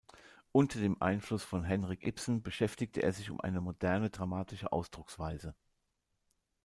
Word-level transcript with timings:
Unter 0.51 0.79
dem 0.79 0.99
Einfluss 0.99 1.43
von 1.43 1.63
Henrik 1.63 2.07
Ibsen 2.07 2.41
beschäftigte 2.41 3.03
er 3.03 3.13
sich 3.13 3.29
um 3.29 3.39
eine 3.39 3.61
moderne, 3.61 4.09
dramatische 4.09 4.71
Ausdrucksweise. 4.71 5.53